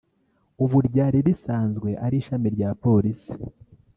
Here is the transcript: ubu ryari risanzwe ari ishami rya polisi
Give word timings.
ubu 0.63 0.77
ryari 0.87 1.19
risanzwe 1.27 1.89
ari 2.05 2.15
ishami 2.21 2.47
rya 2.55 2.69
polisi 2.83 3.35